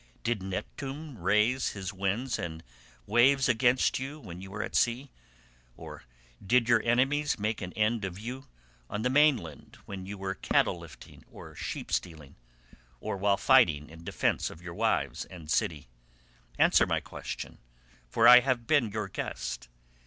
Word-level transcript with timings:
Did 0.23 0.41
Neptune 0.41 1.19
raise 1.19 1.73
his 1.73 1.93
winds 1.93 2.39
and 2.39 2.63
waves 3.05 3.47
against 3.47 3.99
you 3.99 4.19
when 4.19 4.41
you 4.41 4.49
were 4.49 4.63
at 4.63 4.75
sea, 4.75 5.11
or 5.77 6.05
did 6.43 6.67
your 6.67 6.81
enemies 6.81 7.37
make 7.37 7.61
an 7.61 7.71
end 7.73 8.03
of 8.03 8.17
you 8.17 8.47
on 8.89 9.03
the 9.03 9.11
mainland 9.11 9.77
when 9.85 10.07
you 10.07 10.17
were 10.17 10.33
cattle 10.33 10.79
lifting 10.79 11.23
or 11.29 11.53
sheep 11.53 11.91
stealing, 11.91 12.35
or 12.99 13.15
while 13.15 13.37
fighting 13.37 13.91
in 13.91 14.03
defence 14.03 14.49
of 14.49 14.63
their 14.63 14.73
wives 14.73 15.25
and 15.25 15.51
city? 15.51 15.87
Answer 16.57 16.87
my 16.87 16.99
question, 16.99 17.59
for 18.09 18.27
I 18.27 18.39
have 18.39 18.65
been 18.65 18.89
your 18.91 19.07
guest. 19.07 19.69